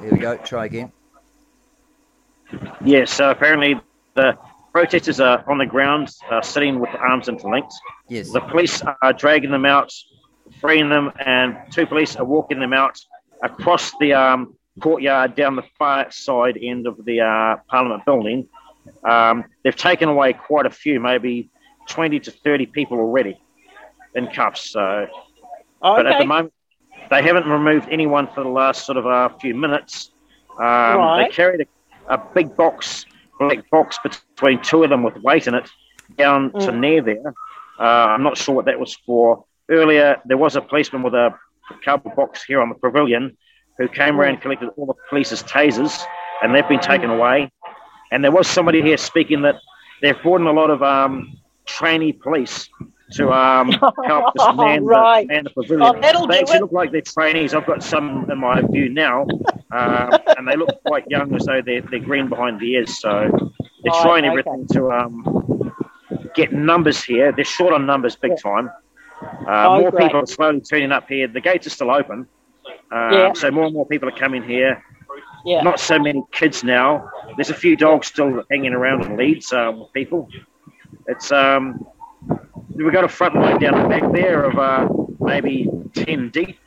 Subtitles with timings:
[0.00, 0.36] Here we go.
[0.36, 0.92] Try again.
[2.84, 3.80] Yes, so apparently
[4.14, 4.38] the
[4.72, 7.72] protesters are on the ground, uh, sitting with arms interlinked.
[8.08, 8.32] Yes.
[8.32, 9.92] The police are dragging them out,
[10.60, 12.98] freeing them, and two police are walking them out
[13.42, 18.48] across the um, courtyard down the far side end of the uh, Parliament building.
[19.04, 21.50] Um, they've taken away quite a few, maybe
[21.88, 23.38] 20 to 30 people already
[24.14, 24.70] in cuffs.
[24.70, 25.06] So,
[25.80, 26.52] but at the moment,
[27.10, 30.10] they haven't removed anyone for the last sort of uh, few minutes.
[30.58, 30.64] Um,
[30.98, 31.28] Right.
[31.28, 31.60] They carried
[32.08, 33.06] a, a big box,
[33.38, 35.68] black box between two of them with weight in it
[36.16, 36.78] down to Mm.
[36.80, 37.34] near there.
[37.78, 39.44] Uh, I'm not sure what that was for.
[39.70, 41.34] Earlier, there was a policeman with a
[41.84, 43.36] cardboard box here on the pavilion
[43.76, 46.02] who came around and collected all the police's tasers,
[46.42, 47.50] and they've been taken away.
[48.10, 49.56] And there was somebody here speaking that
[50.02, 51.36] they've brought in a lot of um,
[51.66, 52.68] trainee police
[53.12, 53.70] to um,
[54.04, 55.26] help us man, Right.
[55.26, 55.82] the, man the pavilion.
[55.82, 56.60] Oh, they actually it.
[56.62, 57.54] look like they're trainees.
[57.54, 59.22] I've got some in my view now,
[59.72, 62.98] um, and they look quite young as though they're, they're green behind the ears.
[63.00, 63.10] So
[63.82, 64.28] they're Right, trying okay.
[64.28, 65.72] everything to um,
[66.34, 67.32] get numbers here.
[67.32, 68.70] They're short on numbers big time.
[69.22, 70.04] Uh, Oh, more great.
[70.06, 71.26] people are slowly turning up here.
[71.28, 72.26] The gates are still open.
[72.92, 73.32] Uh, Yeah.
[73.32, 74.82] So more and more people are coming here.
[75.44, 75.62] Yeah.
[75.62, 77.08] Not so many kids now.
[77.36, 80.28] There's a few dogs still hanging around in leads um, with people.
[81.06, 81.86] It's um,
[82.84, 84.88] we've got a front line down the back there of uh,
[85.20, 86.58] maybe ten deep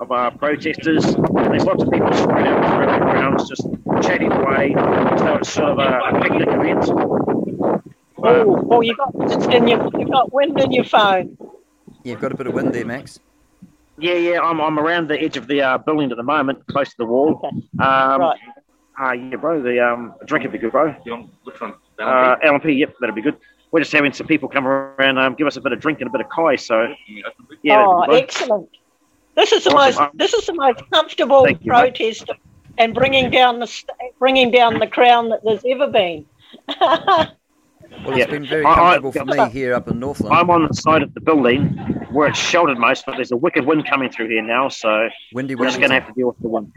[0.00, 1.04] of our protesters.
[1.04, 3.62] And there's lots of people spread out throughout the grounds, just
[4.02, 4.74] chatting away.
[5.18, 6.88] So it's sort of a, a picnic event.
[8.26, 11.36] Oh, oh, you got it's in your you got wind in your phone.
[12.04, 13.18] You've got a bit of wind there, Max.
[13.96, 16.88] Yeah, yeah, I'm, I'm around the edge of the uh, building at the moment, close
[16.90, 17.40] to the wall.
[17.44, 17.84] Okay.
[17.84, 18.38] Um, Right.
[19.00, 20.94] Uh, yeah, bro, the um, drink would be good, bro.
[21.04, 21.74] You want which one?
[21.98, 23.36] Uh, L&P, yep, that'd be good.
[23.74, 26.06] We're just having some people come around, um, give us a bit of drink and
[26.08, 26.54] a bit of kai.
[26.54, 26.94] So,
[27.64, 28.14] yeah, oh, be good, bro.
[28.18, 28.68] excellent.
[29.34, 30.04] This is the Awesome.
[30.04, 31.78] most this is the most comfortable Thank you, mate.
[31.96, 32.30] protest
[32.78, 33.82] and bringing down the
[34.20, 36.24] bringing down the crown that there's ever been.
[36.78, 38.24] Well, Yeah.
[38.24, 40.32] it's been very I- I- comfortable for me here up in Northland.
[40.32, 41.70] I'm on the side of the building
[42.12, 45.56] where it's sheltered most, but there's a wicked wind coming through here now, so Windy
[45.56, 46.70] we're just going to have to deal with the wind.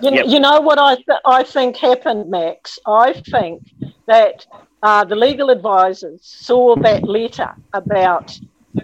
[0.00, 0.26] You, Yep.
[0.26, 2.76] you know what I th- I think happened, Max.
[2.86, 3.62] I think
[4.06, 4.46] that
[4.84, 8.38] uh, the legal advisors saw that letter about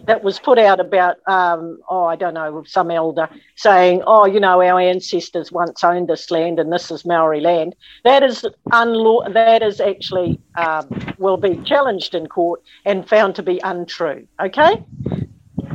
[0.06, 4.40] that was put out about um, oh I don't know some elder saying oh you
[4.40, 7.76] know our ancestors once owned this land and this is Maori land.
[8.04, 9.32] That is unlaw.
[9.34, 14.26] That is actually um, will be challenged in court and found to be untrue.
[14.40, 14.82] Okay.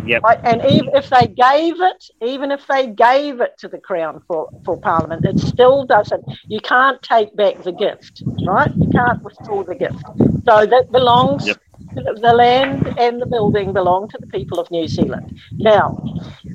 [0.06, 0.24] Yep.
[0.44, 4.50] And even if they gave it, even if they gave it to the Crown for,
[4.64, 6.24] for Parliament, it still doesn't.
[6.48, 8.72] You can't take back the gift, right?
[8.76, 10.04] You can't withdraw the gift.
[10.46, 11.48] So that belongs.
[11.48, 11.58] Yep.
[11.94, 15.40] The land and the building belong to the people of New Zealand.
[15.54, 16.04] Now,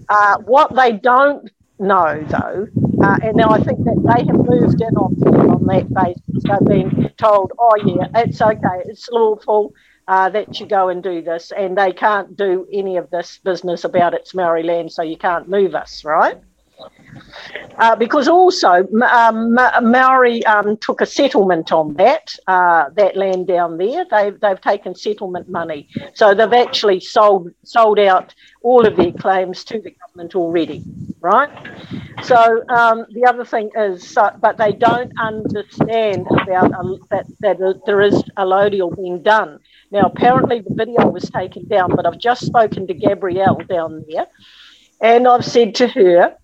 [0.09, 2.67] uh, what they don't know, though,
[3.03, 5.15] uh, and now I think that they have moved in on,
[5.51, 6.43] on that basis.
[6.45, 9.73] They've been told, oh, yeah, it's okay, it's lawful
[10.11, 13.85] uh, that you go and do this, and they can't do any of this business
[13.85, 16.37] about its Maori land, so you can't move us, right?
[17.79, 23.79] Uh, because also um, Maori um, took a settlement on that uh, that land down
[23.79, 24.05] there.
[24.11, 29.65] They've they've taken settlement money, so they've actually sold sold out all of their claims
[29.67, 30.85] to the government already,
[31.21, 31.51] right?
[32.23, 37.59] So um, the other thing is, uh, but they don't understand about uh, that that
[37.87, 39.61] there is allodial being done.
[39.91, 44.27] Now apparently the video was taken down, but I've just spoken to Gabrielle down there,
[45.01, 46.37] and I've said to her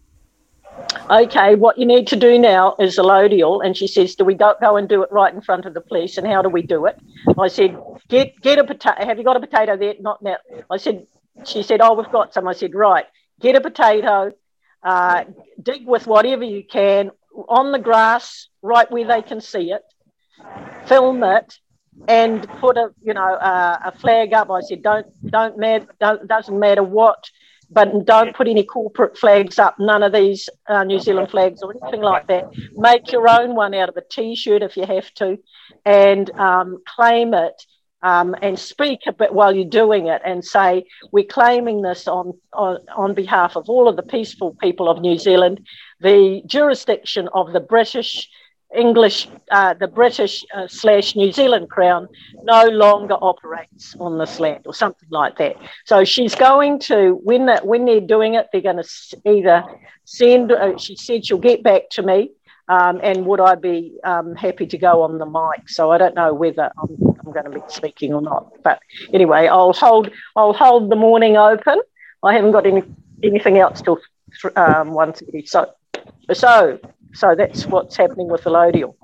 [1.11, 3.65] okay, what you need to do now is allodial.
[3.65, 5.81] And she says, do we go, go and do it right in front of the
[5.81, 6.19] police?
[6.19, 6.99] And how do we do it?
[7.39, 9.05] I said, get get a potato.
[9.05, 9.95] Have you got a potato there?
[10.01, 10.37] Not now.
[10.71, 11.07] I said,
[11.45, 12.49] she said, oh, we've got some.
[12.49, 13.07] I said, right,
[13.41, 14.33] get a potato,
[14.83, 15.25] uh,
[15.63, 17.11] dig with whatever you can
[17.49, 19.83] on the grass, right where they can see it,
[20.87, 21.59] film it.
[22.09, 24.51] And put a you know uh, a flag up.
[24.51, 27.31] I said don't don't matter don't, doesn't matter what
[27.71, 31.75] but don't put any corporate flags up, none of these uh, New Zealand flags or
[31.83, 32.51] anything like that.
[32.73, 35.39] Make your own one out of a t shirt if you have to
[35.85, 37.61] and um, claim it.
[38.03, 42.35] Um, and speak a bit while you're doing it and say, We're claiming this on,
[42.53, 45.67] on, on behalf of all of the peaceful people of New Zealand,
[45.99, 48.29] the jurisdiction of the British
[48.75, 52.09] English, uh, the British uh, slash New Zealand Crown
[52.43, 55.57] no longer operates on this land or something like that.
[55.85, 59.65] So she's going to, when, when they're doing it, they're going to either
[60.05, 62.31] send, uh, she said she'll get back to me
[62.69, 65.69] um, and would I be um, happy to go on the mic?
[65.69, 68.53] So I don't know whether I'm, I'm going to be speaking or not.
[68.63, 68.81] But
[69.13, 71.81] anyway, I'll hold, I'll hold the morning open.
[72.23, 72.83] I haven't got any,
[73.23, 74.01] anything else till
[74.57, 75.49] um, 1.30.
[75.49, 75.73] So,
[76.33, 76.81] so
[77.17, 78.95] So that's what's happening with allodial.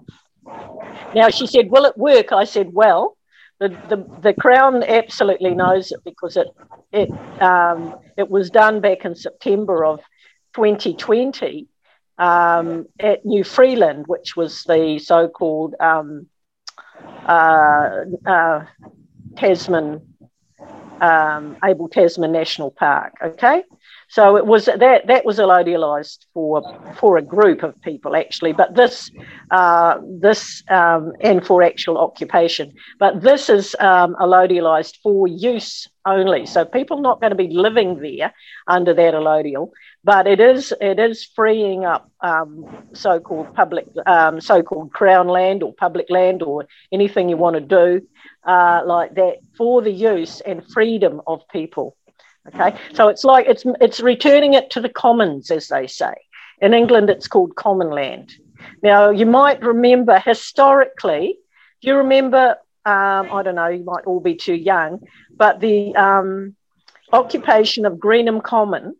[1.14, 3.16] Now she said, "Will it work?" I said, "Well,
[3.58, 6.48] the the, the Crown absolutely knows it because it
[6.92, 7.10] it
[7.40, 10.00] um, it was done back in September of
[10.54, 11.68] 2020
[12.18, 16.26] um, at New Freeland, which was the so-called um,
[17.26, 18.64] uh, uh,
[19.36, 20.11] Tasman
[21.02, 23.14] um, Abel Tasman National Park.
[23.22, 23.64] Okay,
[24.08, 26.62] so it was that that was allodialized for
[26.96, 29.10] for a group of people actually, but this
[29.50, 32.72] uh, this um, and for actual occupation.
[32.98, 36.46] But this is um, allodialized for use only.
[36.46, 38.32] So people not going to be living there
[38.66, 39.70] under that allodial,
[40.04, 45.72] but it is it is freeing up um, so-called public um, so-called crown land or
[45.74, 48.06] public land or anything you want to do
[48.44, 51.96] uh, like that for the use and freedom of people.
[52.48, 56.14] Okay, so it's like it's it's returning it to the commons, as they say.
[56.60, 58.34] In England, it's called common land.
[58.82, 61.38] Now, you might remember historically.
[61.80, 62.56] Do you remember?
[62.84, 63.68] Um, I don't know.
[63.68, 65.00] You might all be too young,
[65.36, 66.56] but the um,
[67.12, 68.96] occupation of Greenham Common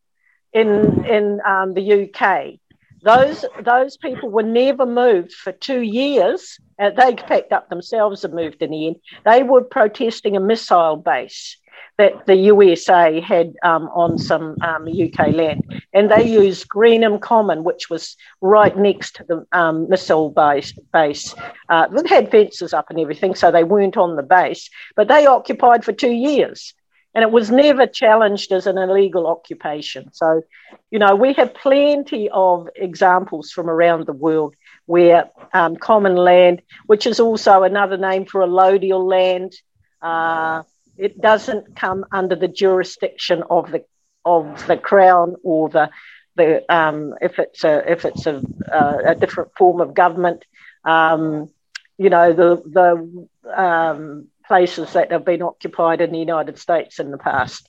[0.53, 2.61] in in um, the UK.
[3.03, 8.35] Those those people were never moved for two years uh, they packed up themselves and
[8.35, 8.97] moved in the end.
[9.25, 11.57] They were protesting a missile base
[11.99, 15.63] that the USA had um, on some um, UK land.
[15.93, 20.73] And they used Greenham Common, which was right next to the um, missile base.
[20.93, 21.35] base.
[21.69, 25.85] Uh, had fences up and everything, so they weren't on the base, but they occupied
[25.85, 26.75] for two years.
[27.15, 30.13] And it was never challenged as an illegal occupation.
[30.13, 30.43] So,
[30.91, 34.55] you know, we have plenty of examples from around the world
[34.87, 39.53] where um, common land, which is also another name for allodial land,
[40.01, 40.63] uh,
[40.97, 43.85] it doesn't come under the jurisdiction of the
[44.25, 45.91] of the crown or the
[46.37, 48.43] the um, if it's a if it's a,
[48.73, 50.45] uh, a different form of government,
[50.85, 51.51] um,
[51.99, 57.11] you know the the um, places that have been occupied in the United States in
[57.11, 57.69] the past.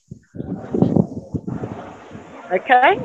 [2.52, 3.00] Okay.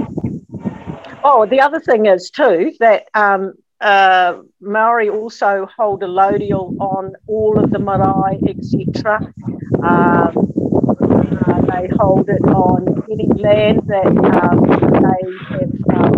[1.23, 7.57] Oh, the other thing is too that um, uh, Maori also hold allodial on all
[7.57, 9.19] of the marae, etc.
[9.83, 10.33] Um,
[11.47, 14.07] uh, they hold it on any land that
[14.43, 14.59] um,
[14.99, 15.21] they
[15.55, 16.13] have um,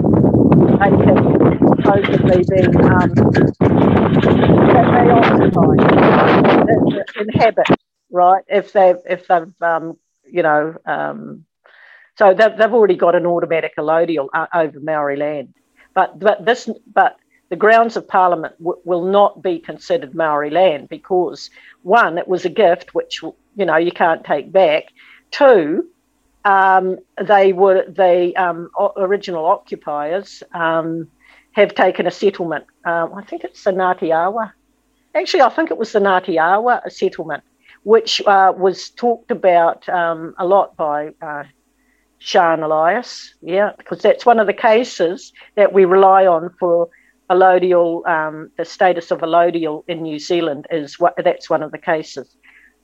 [0.82, 1.22] they have
[1.70, 3.14] supposedly been um,
[4.72, 5.76] that they occupy,
[6.62, 6.81] uh,
[7.20, 7.68] inhabit,
[8.12, 8.44] right?
[8.48, 11.46] If they've if they've um, you know um,
[12.18, 15.54] so they've, they've already got an automatic allodial uh, over Maori land.
[15.94, 17.18] But but this but
[17.50, 21.50] the grounds of Parliament w- will not be considered Maori land because
[21.82, 24.86] one, it was a gift which you know you can't take back.
[25.32, 25.88] Two,
[26.46, 31.10] um, they were the um, original occupiers um,
[31.54, 32.66] have taken a settlement.
[32.86, 34.54] Um, I think it's the Ngāti Awa.
[35.14, 37.44] Actually, I think it was the Ngāti Awa settlement,
[37.84, 41.44] which uh, was talked about um, a lot by uh,
[42.20, 43.34] Sian Elias.
[43.42, 46.90] Yeah, because that's one of the cases that we rely on for
[47.30, 51.78] allodial, um, the status of allodial in New Zealand is what that's one of the
[51.78, 52.36] cases.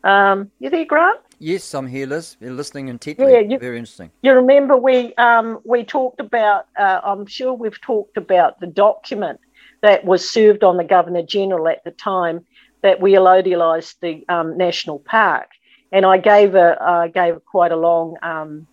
[0.04, 1.20] Um, you there, Grant?
[1.40, 2.38] Yes, I'm here, Liz.
[2.40, 3.32] You're listening intently.
[3.32, 4.10] Yeah, you, very interesting.
[4.22, 6.66] You remember we um, we talked about?
[6.80, 9.40] Uh, I'm sure we've talked about the document
[9.82, 12.46] that was served on the Governor General at the time
[12.82, 15.50] that we allodialised the um, national park,
[15.92, 18.68] and I gave a I gave quite a long um,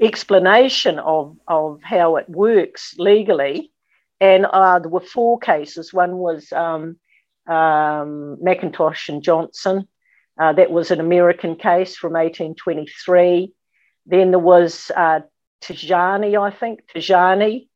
[0.00, 3.72] explanation of of how it works legally
[4.20, 5.92] and uh, there were four cases.
[5.92, 6.96] One was um,
[7.46, 9.86] um, McIntosh and Johnson.
[10.38, 13.52] Uh, that was an American case from 1823.
[14.06, 15.20] Then there was uh,
[15.60, 17.68] I think, Tijani,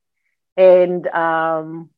[0.56, 1.90] and um,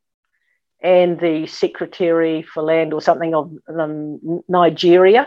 [0.85, 5.27] and the Secretary for Land or something of um, Nigeria.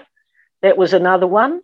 [0.61, 1.61] That was another one.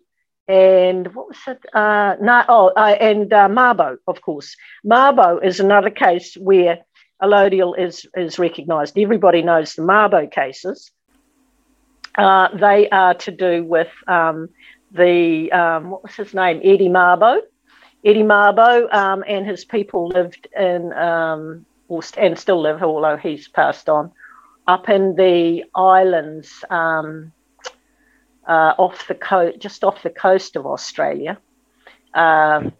[0.47, 1.63] And what was it?
[1.73, 4.57] Uh, no, oh, uh, and uh, Mabo, of course.
[4.85, 6.79] Mabo is another case where
[7.21, 8.97] allodial is, is recognised.
[8.97, 10.91] Everybody knows the Mabo cases.
[12.17, 14.49] Uh, they are to do with um,
[14.91, 16.59] the, um, what was his name?
[16.63, 17.41] Eddie Mabo.
[18.03, 21.65] Eddie Mabo um, and his people lived in, um,
[22.17, 24.11] and still live, although he's passed on,
[24.67, 27.31] up in the islands um,
[28.47, 31.37] uh, off the coast, just off the coast of Australia
[32.13, 32.73] um,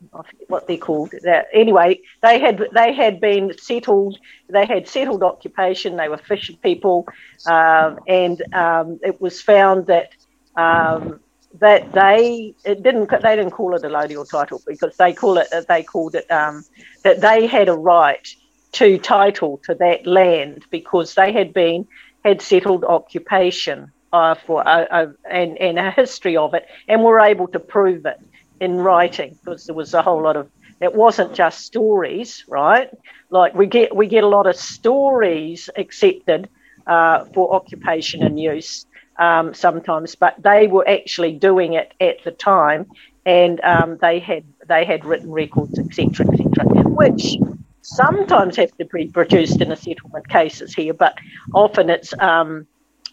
[0.48, 1.12] what they're called.
[1.24, 4.18] That, anyway, they had they had been settled.
[4.50, 5.98] They had settled occupation.
[5.98, 7.08] They were fishing people,
[7.46, 10.12] um, and um, it was found that
[10.56, 11.20] um,
[11.60, 15.48] that they it didn't they didn't call it a allodial title because they call it
[15.68, 16.64] they called it um,
[17.04, 18.36] that they had a right
[18.74, 21.88] to title to that land because they had been
[22.24, 27.20] had settled occupation uh, for uh, uh, and, and a history of it, and were
[27.20, 28.20] able to prove it
[28.60, 30.50] in writing because there was a whole lot of
[30.80, 32.90] it wasn't just stories, right?
[33.30, 36.50] Like we get we get a lot of stories accepted
[36.88, 38.86] uh, for occupation and use
[39.18, 42.88] um, sometimes, but they were actually doing it at the time,
[43.26, 47.38] and um, they had they had written records, etc., etc., which
[47.84, 51.18] sometimes have to be produced in a settlement cases here, but
[51.54, 52.66] often it's um,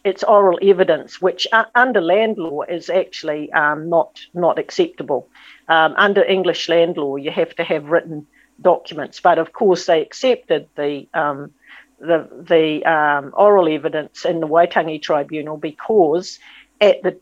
[0.04, 5.28] it's oral evidence, which uh, under land law is actually um, not not acceptable.
[5.68, 8.26] Um, under English land law, you have to have written
[8.62, 11.52] documents, but of course they accepted the um,
[11.98, 16.38] the the um, oral evidence in the Waitangi Tribunal because
[16.80, 17.18] at the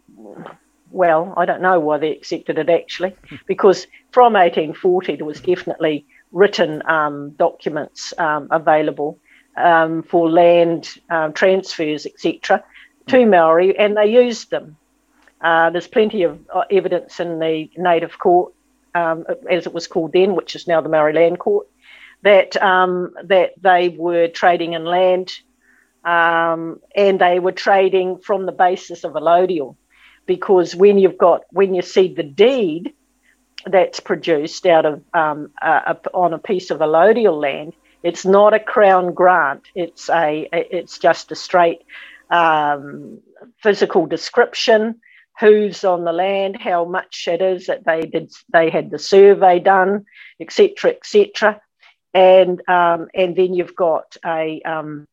[0.91, 3.15] well, I don't know why they accepted it actually,
[3.47, 9.19] because from 1840 there was definitely written um, documents um, available
[9.57, 12.63] um, for land um, transfers, etc.,
[13.07, 14.77] to Maori, and they used them.
[15.41, 18.53] Uh, there's plenty of uh, evidence in the Native Court,
[18.95, 21.67] um, as it was called then, which is now the Maori Land Court,
[22.23, 25.33] that um, that they were trading in land,
[26.05, 29.77] and they were trading from the basis of allodial,
[30.27, 32.93] because when you've got when you see the deed
[33.71, 37.73] that's produced out of um, a, a, on a piece of allodial land.
[38.03, 39.63] It's not a crown grant.
[39.75, 41.83] It's a it's just a straight
[42.31, 43.21] um,
[43.63, 45.01] physical description.
[45.41, 46.61] Who's on the land?
[46.61, 48.33] How much it is that they did?
[48.53, 50.05] They had the survey done,
[50.41, 51.61] etc., etc.
[52.15, 55.07] And um, and then you've got a um,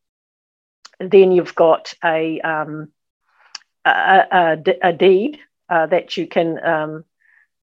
[0.98, 2.88] then you've got a um,
[3.84, 3.90] a,
[4.32, 7.04] a, a, deed uh, that you can um,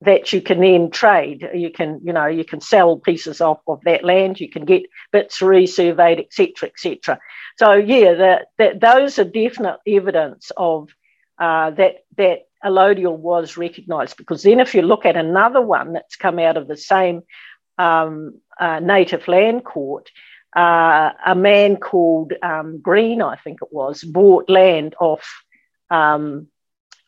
[0.05, 1.47] that you can then trade.
[1.53, 4.39] You can, you know, you can sell pieces off of that land.
[4.39, 7.19] You can get bits resurveyed, etc., etc.
[7.57, 10.89] So yeah, that, that those are definite evidence of
[11.39, 14.17] uh, that that allodial was recognised.
[14.17, 17.21] Because then, if you look at another one that's come out of the same
[17.77, 20.09] um, uh, native land court,
[20.55, 25.43] uh, a man called um, Green, I think it was, bought land off.
[25.89, 26.47] Um,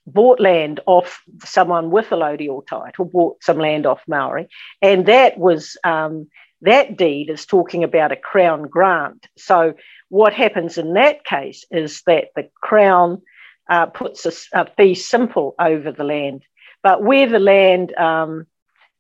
[0.05, 4.47] bought land off someone with a allodial title, bought some land off Maori,
[4.81, 6.27] and that was um,
[6.61, 9.27] that deed is talking about a crown grant.
[9.37, 9.73] So
[10.09, 13.21] what happens in that case is that the crown
[13.69, 16.43] uh, puts a, a, fee simple over the land,
[16.83, 18.45] but where the land um,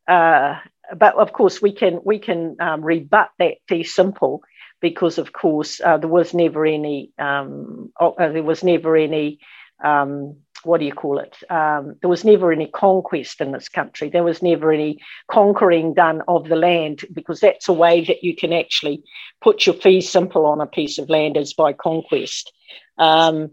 [0.07, 0.59] uh,
[0.95, 4.41] but of course we can we can um, rebut that fee simple
[4.81, 9.39] because of course uh, there was never any um, uh, there was never any
[9.83, 11.35] um, what do you call it?
[11.49, 14.09] Um, there was never any conquest in this country.
[14.09, 18.35] There was never any conquering done of the land because that's a way that you
[18.35, 19.03] can actually
[19.41, 22.51] put your fee simple on a piece of land is by conquest.
[22.97, 23.51] Um,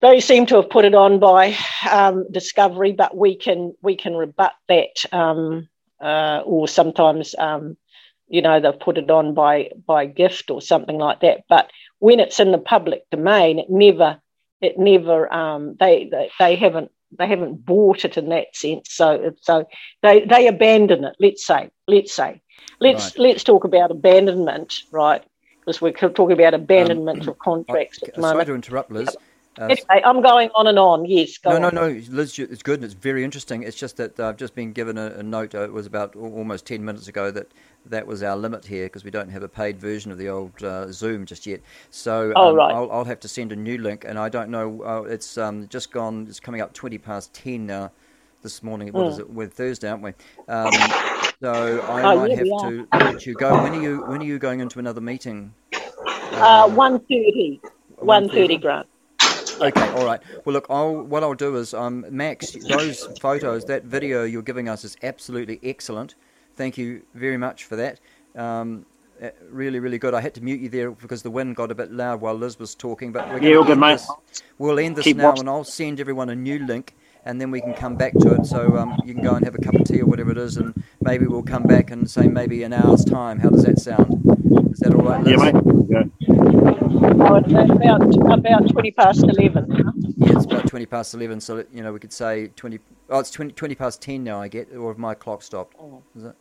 [0.00, 1.56] they seem to have put it on by
[1.90, 5.68] um, discovery, but we can we can rebut that, um,
[6.00, 7.76] uh, or sometimes um,
[8.28, 11.44] you know they've put it on by by gift or something like that.
[11.48, 14.20] But when it's in the public domain, it never
[14.60, 18.92] it never um, they, they they haven't they haven't bought it in that sense.
[18.92, 19.66] So so
[20.02, 21.16] they they abandon it.
[21.18, 22.40] Let's say let's say
[22.80, 23.18] let's right.
[23.18, 25.22] let's talk about abandonment, right?
[25.60, 28.46] Because we're talking about abandonment um, of contracts I, at the sorry moment.
[28.48, 29.08] to interrupt, Liz.
[29.08, 29.20] Uh,
[29.58, 31.04] anyway, I'm going on and on.
[31.04, 31.62] Yes, no, on.
[31.62, 33.62] no, no, Liz, it's good and it's very interesting.
[33.62, 35.54] It's just that I've just been given a, a note.
[35.54, 37.48] Uh, it was about almost ten minutes ago that
[37.86, 40.62] that was our limit here because we don't have a paid version of the old
[40.62, 41.60] uh, Zoom just yet.
[41.90, 42.74] So oh, um, right.
[42.74, 44.82] I'll, I'll, have to send a new link, and I don't know.
[44.82, 46.26] Uh, it's um, just gone.
[46.28, 47.90] It's coming up twenty past ten now
[48.42, 48.92] this morning.
[48.92, 49.10] What mm.
[49.10, 49.30] is it?
[49.30, 50.10] We're Thursday, aren't we?
[50.48, 50.72] Um,
[51.40, 53.62] so I oh, might yeah, have to let you go.
[53.62, 54.04] When are you?
[54.06, 55.54] When are you going into another meeting?
[56.32, 57.60] Uh, one thirty.
[57.96, 58.86] One thirty, Grant.
[59.60, 60.20] Okay, all right.
[60.44, 64.68] Well, look, I'll, what I'll do is, um, Max, those photos, that video you're giving
[64.68, 66.14] us is absolutely excellent
[66.56, 68.00] thank you very much for that.
[68.34, 68.86] Um,
[69.22, 70.12] uh, really, really good.
[70.12, 72.58] I had to mute you there because the wind got a bit loud while Liz
[72.58, 73.12] was talking.
[73.12, 74.00] But we're yeah, good, mate.
[74.58, 75.40] We'll end this Keep now, watching.
[75.40, 76.94] and I'll send everyone a new link,
[77.24, 78.44] and then we can come back to it.
[78.44, 80.58] So um, you can go and have a cup of tea or whatever it is,
[80.58, 83.38] and maybe we'll come back and say maybe an hour's time.
[83.38, 84.22] How does that sound?
[84.72, 85.38] Is that all right, Liz?
[85.38, 86.08] Yeah, mate.
[86.28, 86.35] Yeah.
[87.18, 89.92] Oh, it's about about twenty past eleven.
[90.16, 91.40] Yeah, it's about twenty past eleven.
[91.40, 92.78] So you know, we could say twenty.
[93.08, 94.40] Oh, it's 20, 20 past ten now.
[94.40, 95.76] I get, or if my clock stopped.
[95.80, 96.02] Oh.
[96.16, 96.34] Is it?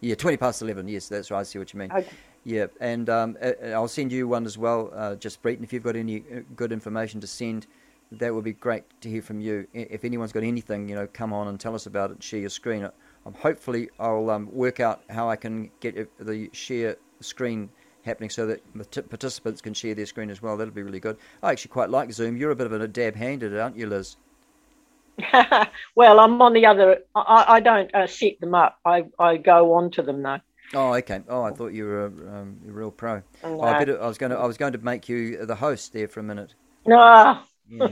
[0.00, 0.88] Yeah, 20 past 11.
[0.88, 1.40] Yes, that's right.
[1.40, 1.92] I see what you mean.
[1.92, 2.08] Okay.
[2.44, 3.36] Yeah, and um,
[3.66, 5.62] I'll send you one as well, uh, just Breton.
[5.62, 7.68] If you've got any uh, good information to send,
[8.10, 9.66] that would be great to hear from you.
[9.72, 12.20] If anyone's got anything, you know, come on and tell us about it.
[12.20, 12.84] Share your screen.
[12.84, 17.70] Um, hopefully, I'll um, work out how I can get the share screen
[18.04, 20.56] happening so that participants can share their screen as well.
[20.56, 21.16] That'll be really good.
[21.42, 22.36] I actually quite like Zoom.
[22.36, 24.16] You're a bit of a dab hand at it, aren't you, Liz?
[25.94, 26.98] well, I'm on the other.
[27.14, 28.78] I, I don't uh, set them up.
[28.84, 30.40] I, I go on to them though.
[30.74, 31.20] Oh, okay.
[31.28, 33.16] Oh, I thought you were a, um, a real pro.
[33.16, 33.22] No.
[33.44, 34.38] Oh, I, better, I was going to.
[34.38, 36.54] I was going to make you the host there for a minute.
[36.86, 37.40] No.
[37.68, 37.88] Yeah.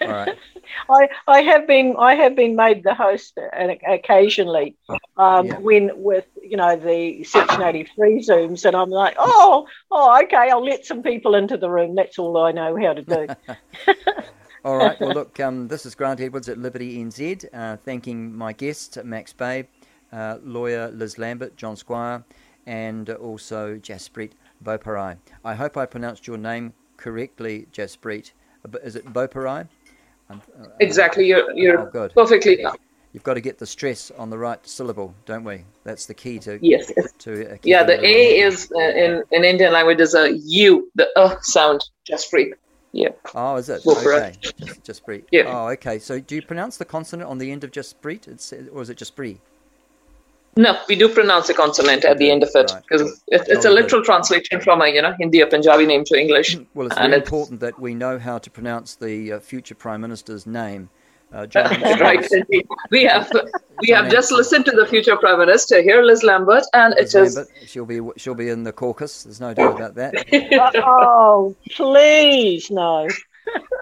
[0.00, 0.38] All right.
[0.90, 3.38] I, I have been I have been made the host
[3.86, 4.76] occasionally
[5.16, 5.58] um, yeah.
[5.58, 10.64] when with you know the Section 83 zooms and I'm like oh oh okay I'll
[10.64, 13.26] let some people into the room that's all I know how to do.
[14.64, 18.52] all right well look um, this is Grant Edwards at Liberty NZ uh, thanking my
[18.52, 19.68] guest Max Bay,
[20.12, 22.24] uh, lawyer Liz Lambert, John Squire,
[22.66, 25.16] and also Jasprit Boparai.
[25.44, 28.32] I hope I pronounced your name correctly, Jaspreet.
[28.82, 29.68] Is it Boparai?
[30.30, 30.36] Uh,
[30.80, 32.12] exactly, you're, you're oh, good.
[32.14, 32.64] perfectly.
[33.12, 35.64] You've got to get the stress on the right syllable, don't we?
[35.84, 36.92] That's the key to yes.
[37.20, 41.08] To, uh, yeah, the A is uh, in in Indian language is a U, the
[41.18, 41.88] uh sound.
[42.04, 42.52] Just breathe.
[42.92, 43.10] Yeah.
[43.34, 43.86] Oh, is it?
[43.86, 44.34] okay.
[44.40, 45.24] Just, just breathe.
[45.30, 45.44] Yeah.
[45.46, 45.98] Oh, okay.
[45.98, 48.90] So, do you pronounce the consonant on the end of just breathe, it's, or is
[48.90, 49.38] it just breathe?
[50.58, 53.12] No, we do pronounce a consonant at the end of it because right.
[53.28, 56.56] it, it's a literal translation from a you know Hindi or Punjabi name to English.
[56.74, 60.48] Well, it's very important that we know how to pronounce the uh, future prime minister's
[60.48, 60.90] name.
[61.32, 62.28] Uh, right,
[62.90, 63.30] we have
[63.82, 67.20] we have just listened to the future prime minister here, Liz Lambert, and Liz it
[67.20, 69.22] is Lambert, she'll be she'll be in the caucus.
[69.22, 70.12] There's no doubt about that.
[70.84, 73.06] oh, please no.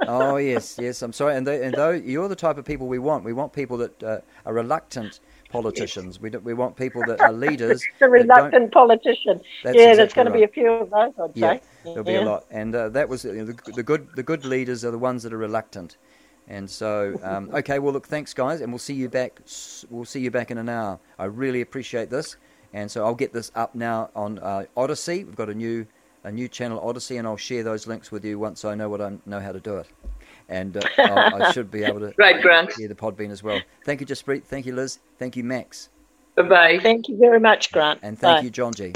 [0.06, 1.00] oh yes, yes.
[1.00, 3.54] I'm sorry, and they, and though you're the type of people we want, we want
[3.54, 6.20] people that uh, are reluctant politicians.
[6.20, 7.84] We, we want people that are leaders.
[7.98, 9.40] the reluctant politician.
[9.64, 10.32] yeah, exactly there's going right.
[10.32, 11.60] to be a few of those, I'd yeah, say.
[11.84, 12.18] There'll yeah.
[12.20, 14.08] be a lot, and uh, that was you know, the, the, good.
[14.14, 15.96] The good leaders are the ones that are reluctant,
[16.48, 17.78] and so um, okay.
[17.78, 19.40] Well, look, thanks, guys, and we'll see you back.
[19.90, 20.98] We'll see you back in an hour.
[21.18, 22.36] I really appreciate this,
[22.72, 25.24] and so I'll get this up now on uh, Odysee.
[25.24, 25.86] We've got a new
[26.24, 29.00] a new channel, Odysee, and I'll share those links with you once I know what
[29.00, 29.88] I know how to do it
[30.48, 32.72] and uh, I should be able to right, Grant.
[32.74, 33.60] hear the Podbean as well.
[33.84, 34.44] Thank you, Jaspreet.
[34.44, 34.98] Thank you, Liz.
[35.18, 35.88] Thank you, Max.
[36.36, 36.78] Bye bye.
[36.82, 38.00] Thank you very much, Grant.
[38.02, 38.44] And thank Bye.
[38.44, 38.92] you, John G.